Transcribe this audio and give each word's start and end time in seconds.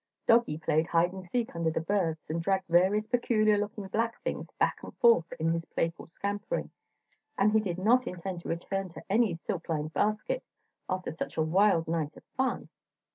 Doggie 0.25 0.57
played 0.57 0.87
hide 0.87 1.13
and 1.13 1.23
seek 1.23 1.55
under 1.55 1.69
the 1.69 1.79
berths 1.79 2.27
and 2.27 2.41
dragged 2.41 2.65
various 2.67 3.05
peculiar 3.05 3.59
looking 3.59 3.85
black 3.85 4.19
things 4.23 4.47
back 4.57 4.77
and 4.81 4.97
forth 4.97 5.31
in 5.39 5.49
his 5.53 5.63
playful 5.65 6.07
scampering 6.07 6.71
and 7.37 7.51
he 7.51 7.59
did 7.59 7.77
not 7.77 8.07
intend 8.07 8.41
to 8.41 8.49
return 8.49 8.89
to 8.93 9.03
any 9.11 9.35
silk 9.35 9.69
lined 9.69 9.93
basket 9.93 10.43
after 10.89 11.11
such 11.11 11.37
a 11.37 11.43
wild 11.43 11.87
night 11.87 12.17
of 12.17 12.23
fun! 12.35 12.69